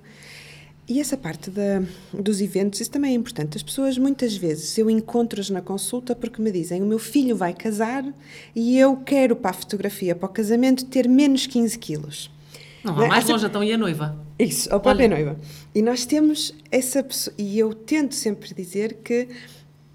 [0.87, 1.81] E essa parte da,
[2.13, 3.55] dos eventos, isso também é importante.
[3.55, 7.53] As pessoas, muitas vezes, eu encontro-as na consulta porque me dizem: o meu filho vai
[7.53, 8.03] casar
[8.53, 12.29] e eu quero para a fotografia, para o casamento, ter menos 15 quilos.
[12.83, 13.07] Não é?
[13.07, 14.17] mais Essa- longe, então, e a noiva?
[14.37, 15.15] Isso, a própria Olha.
[15.15, 15.39] noiva.
[15.73, 19.29] E nós temos essa pessoa, e eu tento sempre dizer que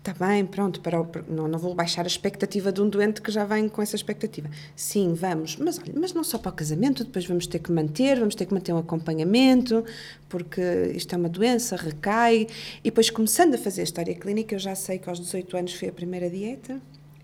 [0.09, 3.45] está bem, pronto, para, não, não vou baixar a expectativa de um doente que já
[3.45, 4.49] vem com essa expectativa.
[4.75, 8.19] Sim, vamos, mas olha, mas não só para o casamento, depois vamos ter que manter,
[8.19, 9.85] vamos ter que manter um acompanhamento,
[10.29, 10.61] porque
[10.95, 12.47] isto é uma doença, recai.
[12.81, 15.75] E depois, começando a fazer a história clínica, eu já sei que aos 18 anos
[15.75, 16.81] foi a primeira dieta.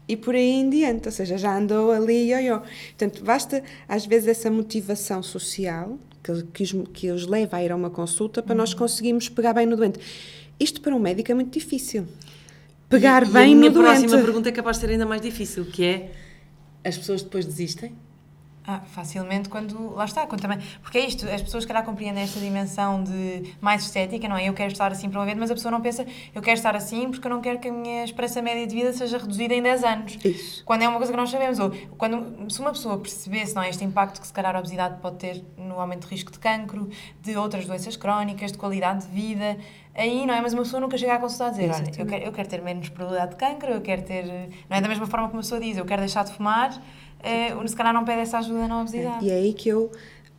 [0.07, 2.61] E por aí em diante, ou seja, já andou ali ioiô.
[2.61, 7.73] Portanto, basta às vezes essa motivação social que, que, os, que os leva a ir
[7.73, 9.99] a uma consulta para nós conseguirmos pegar bem no doente.
[10.61, 12.07] Isto para um médico é muito difícil.
[12.95, 14.01] Pegar E- bem e a minha no doente.
[14.01, 16.13] próxima pergunta é capaz de ser ainda mais difícil, que é
[16.85, 17.95] as pessoas depois desistem?
[18.67, 19.95] Ah, facilmente quando.
[19.95, 20.59] Lá está, quando também.
[20.81, 24.49] Porque é isto, as pessoas, calhar, compreendem esta dimensão de mais estética, não é?
[24.49, 26.75] Eu quero estar assim para uma vez, mas a pessoa não pensa, eu quero estar
[26.75, 29.63] assim porque eu não quero que a minha esperança média de vida seja reduzida em
[29.63, 30.19] 10 anos.
[30.25, 30.65] Isso.
[30.65, 31.59] Quando é uma coisa que nós sabemos.
[31.59, 33.69] Ou quando, se uma pessoa percebesse, não é?
[33.69, 36.89] Este impacto que, se calhar, a obesidade pode ter no aumento de risco de cancro,
[37.21, 39.59] de outras doenças crónicas, de qualidade de vida.
[39.95, 40.41] Aí, não é?
[40.41, 42.63] Mas uma pessoa nunca chega à consulta a dizer: olha, eu quero, eu quero ter
[42.63, 44.25] menos probabilidade de cancro, eu quero ter.
[44.71, 46.81] Não é da mesma forma que uma pessoa diz: eu quero deixar de fumar.
[47.25, 49.25] Eh, se calhar não pede essa ajuda na obesidade.
[49.25, 49.91] E é aí que eu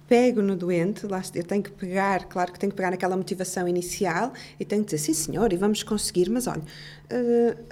[0.07, 3.67] pego no doente, lá eu tenho que pegar, claro que tenho que pegar naquela motivação
[3.67, 6.61] inicial e tenho que dizer, sim senhor, e vamos conseguir, mas olha,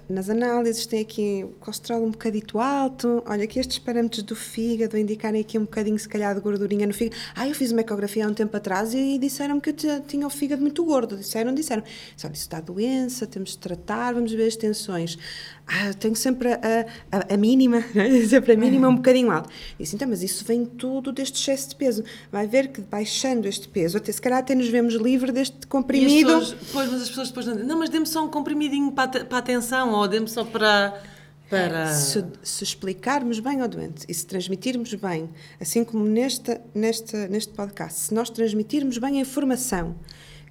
[0.09, 4.97] nas análises tem aqui o colesterol um bocadito alto, olha aqui estes parâmetros do fígado
[4.97, 7.15] indicarem aqui um bocadinho se calhar de gordurinha no fígado.
[7.35, 10.29] Ah, eu fiz uma ecografia há um tempo atrás e, disseram-me que eu tinha- o
[10.29, 11.81] fígado muito gordo, disseram, disseram.
[12.15, 15.17] Disse, olha, isso está doença, temos de tratar, vamos ver as tensões.
[15.65, 18.25] Ah, tenho sempre a, a, a mínima, né?
[18.27, 19.49] sempre a mínima um bocadinho alto.
[19.79, 22.03] Disse, então, mas isso vem tudo deste excesso de peso.
[22.31, 25.59] Vai ver que baixando este peso, até, se calhar até nos vemos livre deste E
[25.59, 26.27] as comprimido.
[26.39, 29.22] pessoas, pois, mas as pessoas depois não dizem, não, mas dê-me só um comprimidinho para,
[29.23, 31.01] para a atenção, ou dê-me só para...
[31.49, 31.93] para...
[31.93, 37.53] Se, se explicarmos bem ao doente e se transmitirmos bem, assim como nesta, nesta, neste
[37.53, 39.95] podcast, se nós transmitirmos bem a informação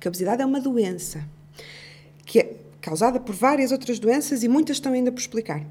[0.00, 1.24] que a obesidade é uma doença,
[2.26, 5.64] que é causada por várias outras doenças e muitas estão ainda por explicar.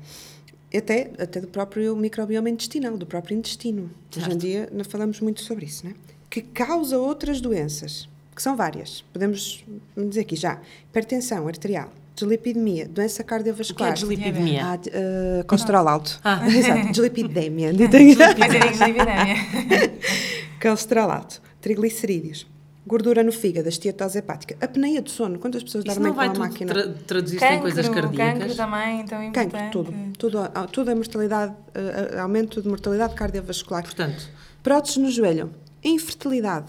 [0.73, 3.91] Até, até do próprio microbioma intestinal, do próprio intestino.
[4.15, 5.93] Hoje em dia não falamos muito sobre isso, né?
[6.29, 9.01] Que causa outras doenças, que são várias.
[9.11, 9.65] Podemos
[9.97, 13.91] dizer aqui já: hipertensão arterial, deslipidemia, doença O que cardiovascular.
[13.91, 14.65] é deslipidemia?
[14.65, 16.19] Ah, de- eh, colesterol alto.
[16.23, 16.45] Ah.
[16.47, 17.71] Exato, deslipidemia.
[17.73, 19.35] Mas dislipidemia.
[20.61, 22.47] colesterol alto, triglicerídeos,
[22.85, 25.39] gordura no fígado, esteatose hepática, apneia de sono.
[25.39, 26.73] Quantas pessoas Isso dormem com a máquina?
[26.73, 28.39] tra traduzir-se em coisas cardíacas?
[28.39, 29.71] cancro também, então é Cancro, importante.
[29.71, 29.93] tudo.
[30.17, 30.37] Tudo,
[30.71, 31.53] tudo é mortalidade,
[32.15, 33.83] ah, aumento de mortalidade cardiovascular.
[33.83, 34.29] Portanto,
[34.63, 35.51] Próteses no joelho,
[35.83, 36.67] infertilidade.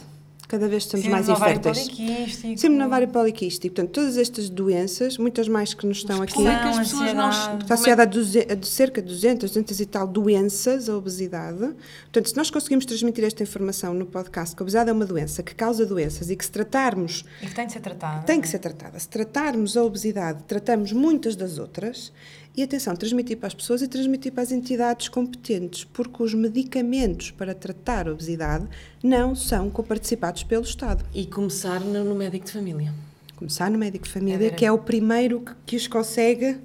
[0.53, 1.79] Cada vez estamos mais Síndrome inférteis.
[1.89, 2.59] poliquístico.
[2.59, 3.75] Síndrome ovário poliquístico.
[3.75, 7.15] Portanto, todas estas doenças, muitas mais que nos estão aqui, como é que as pessoas
[7.15, 7.31] não...
[7.31, 10.95] Está é- associada a, duze- a de cerca de 200, 200 e tal doenças, a
[10.97, 11.75] obesidade.
[12.03, 15.43] Portanto, se nós conseguimos transmitir esta informação no podcast, que a obesidade é uma doença,
[15.43, 18.23] que causa doenças e que se tratarmos, E que tem de ser tratada.
[18.27, 18.99] tem que ser tratada.
[18.99, 22.13] Se tratarmos a obesidade, tratamos muitas das outras.
[22.55, 27.31] E atenção, transmitir para as pessoas e transmitir para as entidades competentes, porque os medicamentos
[27.31, 28.69] para tratar a obesidade
[29.03, 31.03] não são coparticipados pelo Estado.
[31.15, 32.93] E começar no, médico de família.
[33.37, 34.55] Começar no médico de família, ver.
[34.55, 36.59] que é o primeiro que, que os consegue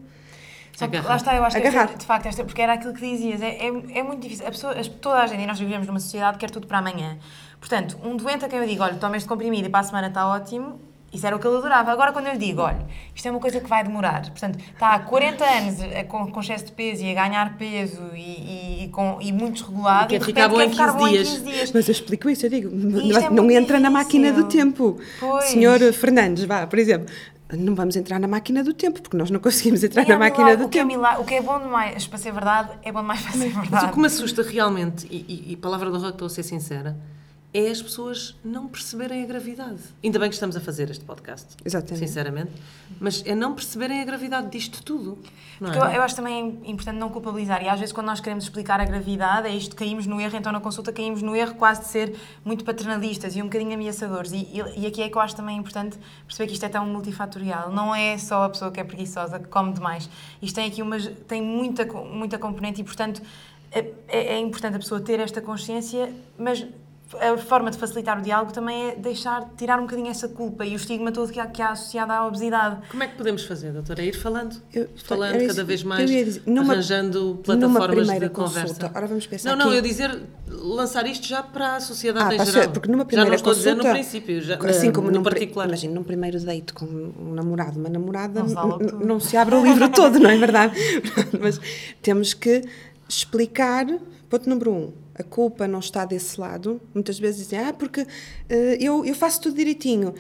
[0.76, 1.86] Só que lá está, eu acho que Agarrar.
[1.86, 4.46] esta, de facto, esta, porque era aquilo que dizias, é, é, é muito difícil.
[4.46, 7.18] A pessoa, toda a gente, e nós vivemos numa sociedade que quer tudo para amanhã.
[7.62, 10.08] Portanto, um doente a quem eu digo, olha, toma este comprimido e para a semana
[10.10, 10.82] está ótimo,
[11.18, 11.92] isso era o que ele adorava.
[11.92, 14.94] Agora, quando eu lhe digo, olha, isto é uma coisa que vai demorar, portanto, está
[14.94, 18.84] há 40 anos a- com, com excesso de peso e a ganhar peso e, e,
[18.86, 20.86] e com, e muito desregulado, E e quer de ficar repente bom em quer ficar
[20.94, 21.28] 15 bom dias.
[21.28, 21.72] em 15 dias.
[21.74, 24.98] Mas eu explico isso, eu digo, isto é não muito entra na máquina do tempo.
[25.20, 25.46] Pois.
[25.46, 27.14] Senhor Fernandes, vá, por exemplo,
[27.54, 30.18] não vamos entrar na máquina do tempo, porque nós não conseguimos entrar E é na
[30.20, 30.64] máquina milagre.
[30.64, 30.94] do o que é tempo.
[30.96, 33.54] milagre- o que é bom demais para ser verdade, é bom demais para ser Mas
[33.56, 33.86] verdade.
[33.86, 36.44] o que me assusta realmente, e, e, e palavra de honra que estou a ser
[36.44, 36.98] sincera,
[37.58, 39.80] é as pessoas não perceberem a gravidade.
[40.04, 41.56] Ainda bem que estamos a fazer este podcast.
[41.66, 42.08] Exatamente.
[42.08, 42.52] Sinceramente.
[43.00, 45.18] Mas é não perceberem a gravidade disto tudo.
[45.60, 45.98] Não Porque eu, é?
[45.98, 47.64] eu acho também importante não culpabilizar.
[47.64, 50.52] E às vezes, quando nós queremos explicar a gravidade, é isto, caímos no erro, então
[50.52, 52.16] na consulta caímos no erro quase de ser
[52.46, 54.32] muito paternalistas e um bocadinho ameaçadores.
[54.32, 56.86] E, e, e aqui é que eu acho também importante perceber que isto é tão
[56.86, 57.72] multifatorial.
[57.72, 60.08] Não é só a pessoa que é preguiçosa, que come demais.
[60.40, 63.20] Isto tem aqui umas, tem muita, muita componente e, portanto,
[63.72, 66.64] é, é é importante a pessoa ter esta consciência, mas
[67.22, 70.74] a forma de facilitar o diálogo também é deixar, tirar um bocadinho essa culpa e
[70.74, 72.78] o estigma todo que há, que há associado à obesidade.
[72.90, 74.04] Como é que podemos fazer, doutora?
[74.04, 74.62] Ir falando?
[74.74, 76.42] Eu- falando cada vez mais, dizer.
[76.46, 78.62] Numa- arranjando numa plataformas primeira de conversa.
[78.74, 78.92] consulta.
[78.94, 79.78] Ora, vamos pensar Não, não, aqui.
[79.78, 82.64] eu dizer, lançar isto já para a sociedade Ah, em geral.
[82.64, 84.92] ser- porque numa já primeira não estou consulta, a dizer no princípio, já, assim eh,
[84.92, 85.68] como no particular.
[85.68, 88.44] imagina, num primeiro date com um namorado, uma namorada,
[89.04, 90.74] não se abre o livro todo, não é verdade?
[91.40, 91.60] Mas
[92.02, 92.64] temos que
[93.08, 93.86] explicar,
[94.30, 96.80] ponto número um, a culpa não está desse lado.
[96.94, 98.06] Muitas vezes dizem, ah, porque
[98.50, 100.14] eh, eu, eu faço tudo direitinho.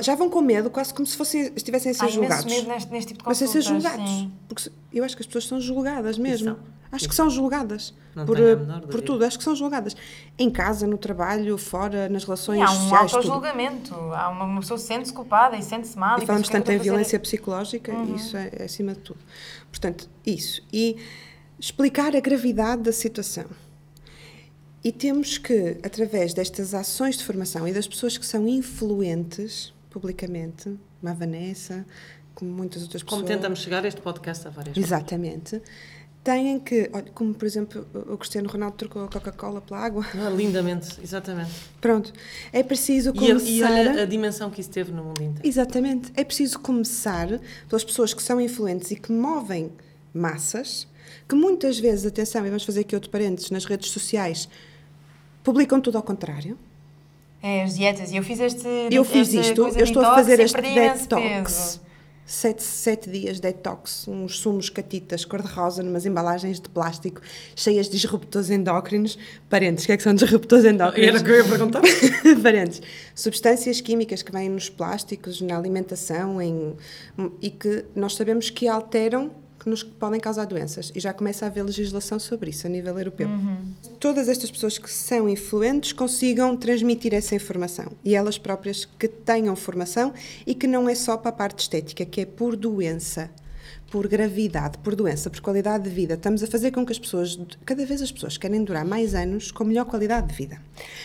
[0.00, 2.44] Já vão com medo, quase como se fossem, estivessem a ser Há julgados.
[2.44, 4.08] medo neste, neste tipo de Mas a ser julgados.
[4.10, 4.32] sim.
[4.48, 6.50] Porque eu acho que as pessoas são julgadas mesmo.
[6.50, 6.76] são.
[6.90, 7.92] Acho que são julgadas.
[8.14, 8.56] Não por, eh,
[8.90, 9.24] por tudo.
[9.24, 9.94] Acho que são julgadas.
[10.38, 13.10] Em casa, no trabalho, fora, nas relações E há um sociais.
[13.10, 13.16] tudo.
[13.18, 13.94] auto-julgamento.
[13.94, 16.18] Há uma, uma pessoa sente-se culpada e sente-se mal.
[16.20, 18.50] E falamos "O que é tanto em estou a fazer?" violência psicológica, e isso é,
[18.52, 19.18] é acima de tudo.
[19.70, 20.62] Portanto, isso.
[20.72, 20.96] E
[21.58, 23.44] explicar a gravidade da situação.
[24.86, 30.64] E temos que, através destas ações de formação e das pessoas que são influentes publicamente,
[31.00, 31.84] como a Vanessa,
[32.36, 33.36] como muitas outras Como pessoas.
[33.36, 34.86] tentamos chegar a este podcast a várias pessoas.
[34.92, 35.60] Exatamente.
[36.22, 40.06] Têm que, olha, como por exemplo o Cristiano Ronaldo trocou a Coca-Cola pela água.
[40.14, 41.50] Ah, lindamente, exatamente.
[41.80, 42.12] Pronto.
[42.52, 43.44] É preciso E, a- começar.
[43.48, 45.40] e olha a dimensão que isso teve no mundo inteiro.
[45.48, 46.12] Exatamente.
[46.14, 47.28] É preciso começar
[47.68, 49.72] pelas pessoas que são influentes e que movem
[50.14, 50.86] massas,
[51.28, 54.48] que muitas vezes, atenção, e vamos fazer aqui outro parênteses, nas redes sociais,
[55.46, 56.58] publicam tudo ao contrário.
[57.40, 58.10] É, as dietas.
[58.10, 58.66] E eu fiz este.
[58.90, 61.80] Eu fiz isto, coisa eu estou a fazer este detox.
[62.28, 67.20] Sete, sete dias detox, uns sumos catitas cor-de-rosa, numas embalagens de plástico
[67.54, 69.16] cheias de disruptores endócrinos.
[69.48, 71.08] Parentes, o que é que são disruptores endócrinos?
[71.08, 71.82] Era o que eu ia perguntar.
[72.42, 72.82] Parentes.
[73.14, 76.74] Substâncias químicas que vêm nos plásticos, na alimentação, em,
[77.40, 79.30] e que nós sabemos que alteram,
[79.66, 80.92] que nos podem causar doenças.
[80.94, 83.28] E já começa a haver legislação sobre isso a nível europeu.
[83.98, 87.86] Todas estas pessoas que são influentes consigam transmitir essa informação.
[88.04, 90.14] E elas próprias que tenham formação
[90.46, 93.28] e que não é só para a parte estética, que é por doença
[93.90, 96.14] por gravidade, por doença, por qualidade de vida.
[96.14, 99.52] Estamos a fazer com que as pessoas, cada vez as pessoas querem durar mais anos
[99.52, 100.60] com melhor qualidade de vida.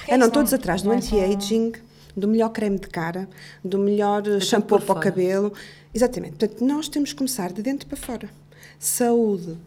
[0.09, 1.73] Andam isso todos não- atrás do não é anti-aging,
[2.17, 3.29] do melhor creme de cara,
[3.63, 5.53] do melhor shampoo para o cabelo.
[5.93, 6.37] Exatamente.
[6.37, 8.29] Portanto, nós temos que começar de dentro para fora.
[8.85, 9.57] Saúde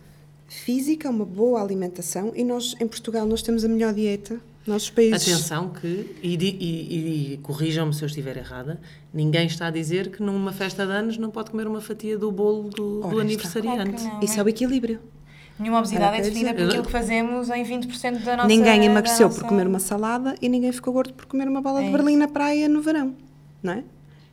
[0.48, 4.40] física, uma boa alimentação e nós, em Portugal, nós temos a melhor dieta.
[4.66, 5.22] Nossos países...
[5.28, 8.80] Atenção que, e, e- e corrijam-me se eu estiver errada,
[9.12, 12.32] ninguém está a dizer que numa festa de anos não pode comer uma fatia do
[12.32, 13.92] bolo do, do aniversariante.
[13.92, 14.20] Claro não.
[14.20, 14.98] Isso é o equilíbrio.
[15.60, 19.34] Nenhuma obesidade é definida por aquilo que fazemos em 20% da nossa Ninguém emagreceu da
[19.34, 21.92] por nossa- comer uma salada e ninguém ficou gordo por comer uma bola É de
[21.92, 23.14] Berlim na praia no verão,
[23.62, 23.84] não é?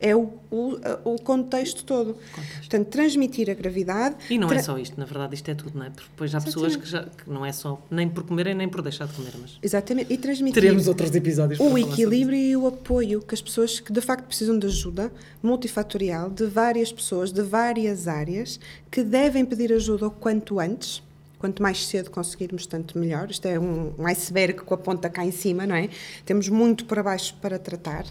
[0.04, 2.16] É o, o, o contexto todo.
[2.58, 4.16] Portanto, transmitir a gravidade.
[4.28, 5.90] E não tra- é só isto, na verdade, isto é tudo, não é?
[5.90, 8.82] Porque depois há pessoas que, já, que não é só nem por comerem nem por
[8.82, 9.58] deixar de comer, mas.
[9.62, 10.12] Exatamente.
[10.12, 13.92] E transmitir Teremos outros episódios para o equilíbrio e o apoio que as pessoas que
[13.92, 18.58] de facto precisam de ajuda multifatorial de várias pessoas, de várias áreas,
[18.90, 21.00] que devem pedir ajuda o quanto antes.
[21.38, 23.28] Quanto mais cedo conseguirmos, tanto melhor.
[23.28, 25.88] Isto é um, um iceberg com a ponta cá em cima, não é?
[26.24, 28.04] Temos muito para baixo para tratar.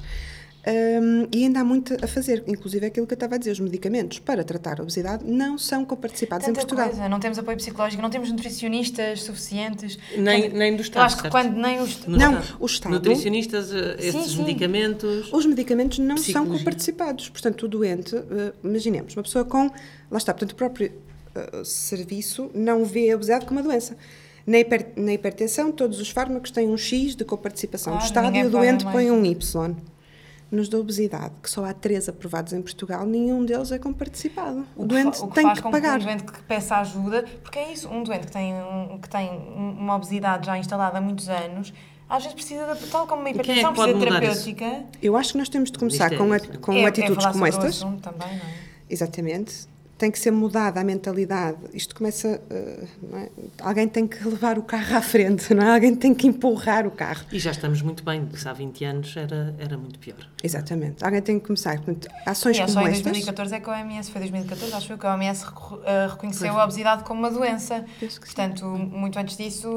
[0.63, 3.60] Hum, e ainda há muito a fazer, inclusive aquilo que eu estava a dizer, os
[3.60, 6.88] medicamentos para tratar a obesidade não são comparticipados em Tanta Portugal.
[6.89, 9.97] coisa, não temos apoio psicológico, não temos nutricionistas suficientes.
[10.15, 11.32] Nem- Quando- nem do Estado, acho que certo?
[11.34, 12.06] quando nem os.
[12.06, 12.58] No Não, Estado.
[12.60, 14.43] o Estado- Nutricionistas, eh, esses sim.
[14.43, 15.34] medicamentos.
[15.34, 17.30] Os medicamentos não são comparticipados.
[17.30, 19.63] Portanto, o doente, eh, imaginemos, uma pessoa com.
[20.12, 20.91] Lá está, portanto, o próprio
[21.34, 23.97] eh, serviço não vê a obesidade como uma doença.
[24.45, 28.36] Na, hiper- na hipertensão, todos os fármacos têm um X de coparticipação Claro, do Estado
[28.38, 29.76] e o doente põe um Y.
[30.52, 34.66] Nos da obesidade, que só há três aprovados em Portugal, nenhum deles é comparticipado.
[34.76, 35.98] O, O que doente fa- o que tem faz que com pagar.
[35.98, 39.08] Que um doente que peça ajuda, porque é isso, um doente que tem, um- que
[39.08, 41.74] tem um- uma obesidade já instalada há muitos anos,
[42.10, 44.44] às vezes precisa, de, tal como uma é hipertensão, pode precisa de mudar isso?
[44.56, 44.86] terapêutica.
[45.02, 46.40] Eu acho que nós temos de começar é com, a- é?
[46.40, 47.76] com é, atitudes é falar como estas.
[47.78, 48.54] assunto também, não é?
[48.90, 49.68] Exatamente.
[50.02, 51.60] Tem que ser mudada a mentalidade.
[51.76, 52.42] Isto começa.
[52.50, 53.30] eh, não é?
[53.62, 55.72] Alguém tem que levar o carro à frente, não é?
[55.76, 57.24] Alguém tem que empurrar o carro.
[57.32, 60.18] E já estamos muito bem, porque há 20 anos era, era muito pior.
[60.44, 61.06] Exatamente.
[61.06, 61.76] Alguém tem que começar.
[61.76, 63.04] Portanto, ações E é como só em estas.
[63.04, 65.46] 2014 é que a OMS, foi 2014, acho eu, que a OMS
[65.86, 67.86] eh, reconheceu a obesidade como uma doença.
[68.00, 68.34] Penso que sim.
[68.36, 69.68] Portanto, muito antes disso,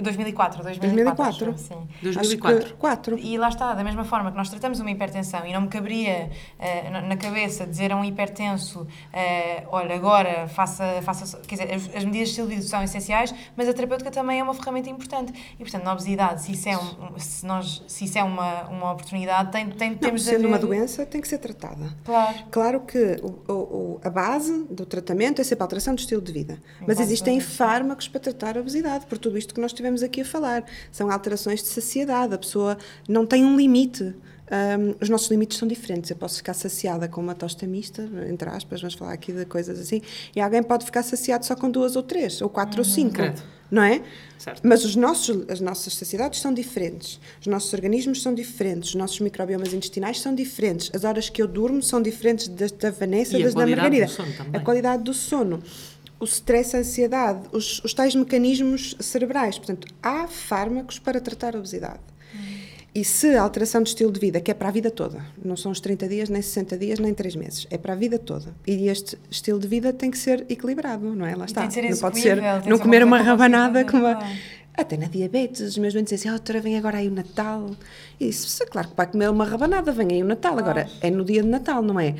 [0.00, 0.94] 2004, 2004.
[0.94, 1.50] 2004.
[1.50, 1.88] acho, sim.
[2.00, 2.58] 2004.
[2.58, 3.18] Acho que quatro.
[3.18, 6.30] E lá está, da mesma forma que nós tratamos uma hipertensão e não me caberia
[6.60, 11.38] eh, na- cabeça dizer a um hipertenso: eh, olha, agora faça, faça.
[11.40, 14.40] Quer dizer, as, as medidas de estilo de vida são essenciais, mas a terapêutica também
[14.40, 15.32] é uma ferramenta importante.
[15.54, 18.92] E, portanto, na obesidade, se isso é, um, se nós, se isso é uma, uma
[18.92, 21.94] oportunidade, tem, tem, Não, temos de sendo uma doença, tem que ser tratada.
[22.04, 22.38] Claro.
[22.50, 26.32] Claro que o- o- a base do tratamento é sempre a alteração do estilo de
[26.32, 26.58] vida.
[26.86, 30.24] Mas existem fármacos para tratar a obesidade, por tudo isto que nós estivemos aqui a
[30.24, 30.64] falar.
[30.92, 32.34] São alterações de saciedade.
[32.34, 32.76] A pessoa
[33.08, 34.14] não tem um limite.
[34.50, 36.10] Hum, os nossos limites são diferentes.
[36.10, 39.78] Eu posso ficar saciada com uma tosta mista, entre aspas, vamos falar aqui de coisas
[39.78, 40.02] assim,
[40.36, 43.14] e alguém pode ficar saciado só com duas ou três, ou quatro ou cinco.
[43.14, 43.42] Credo.
[43.70, 44.02] Não é?
[44.38, 44.60] Certo.
[44.62, 49.18] Mas os nossos, as nossas saciedades são diferentes, os nossos organismos são diferentes, os nossos
[49.18, 53.42] microbiomas intestinais são diferentes, as horas que eu durmo são diferentes das da Vanessa E
[53.42, 54.06] das da Margarida.
[54.52, 55.62] A qualidade do sono,
[56.20, 59.56] o stress, a ansiedade, os, os tais mecanismos cerebrais.
[59.58, 62.00] Portanto, há fármacos para tratar a obesidade.
[62.94, 65.56] E se a alteração de estilo de vida, que é para a vida toda, não
[65.56, 68.54] são os 30 dias, nem 60 dias, nem 3 meses, é para a vida toda.
[68.64, 71.34] E este estilo de vida tem que ser equilibrado, não é?
[71.34, 71.62] Lá está.
[71.62, 74.14] tem de ser não pode ser, não comer uma rabanada com uma.
[74.14, 74.34] claro.
[74.76, 77.70] Até na diabetes, os meus doentes dizem, ah, doutora, vem agora aí o Natal.
[78.18, 80.58] E isso, claro que para comer uma rabanada, vem aí o Natal.
[80.58, 82.16] Agora, é no dia de Natal, não é?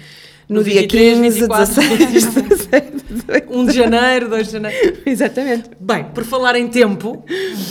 [0.49, 1.75] No, No dia 23, 15, 24.
[1.75, 3.59] 16, 17, 18.
[3.59, 4.99] 1 de janeiro, 2 de janeiro.
[5.07, 5.71] Exatamente.
[5.81, 7.25] Bem, por falar em tempo,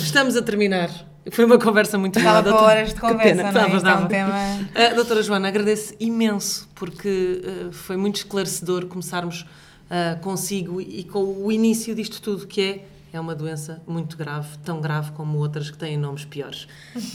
[0.04, 1.13] estamos a terminar.
[1.32, 2.32] Foi uma conversa muito boa.
[2.34, 2.66] Para doutora.
[2.66, 3.76] horas de conversa, não é?
[3.76, 4.34] Isto é um tema...
[4.76, 9.46] Ah, doutora Joana, agradeço imenso porque ah, foi muito esclarecedor começarmos
[9.90, 14.58] ah, consigo e com o início disto tudo, que é, é uma doença muito grave,
[14.60, 16.68] tão grave como outras que têm nomes piores.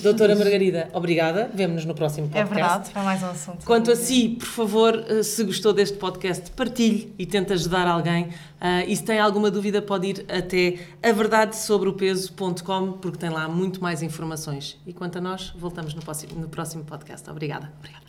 [0.03, 1.51] Doutora Margarida, obrigada.
[1.53, 2.55] Vemo-nos no próximo É podcast.
[2.55, 3.65] verdade, foi mais um assunto.
[3.67, 8.29] Quanto a si, por favor, eh, se gostou deste podcast, partilhe e tente ajudar alguém.
[8.61, 14.03] Ah, e se tem alguma dúvida, pode ir até averdadesobreopeso.com porque tem lá muito mais
[14.03, 14.77] informações.
[14.87, 17.29] E quanto a nós, voltamos no próximo, no próximo podcast.
[17.31, 17.73] Obrigada.
[17.79, 18.08] Obrigada.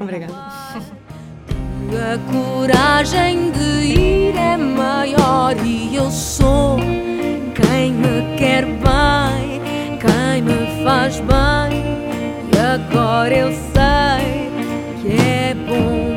[0.00, 0.32] Obrigada.
[1.90, 6.76] A coragem de ir é maior e eu sou
[7.54, 9.60] quem me quer bem,
[9.98, 11.82] quem me faz bem.
[12.52, 14.50] E agora eu sei
[15.02, 16.09] que é bom.